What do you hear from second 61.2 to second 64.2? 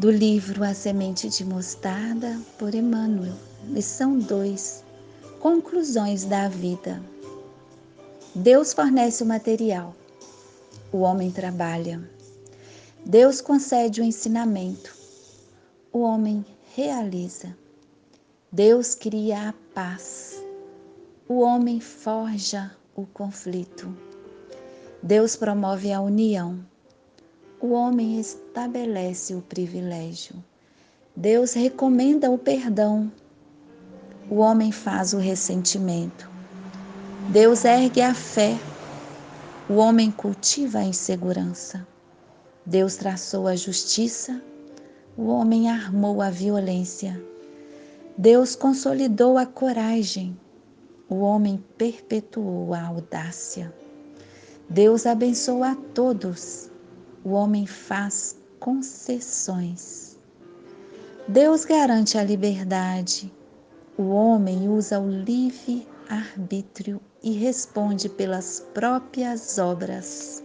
Deus garante a liberdade, o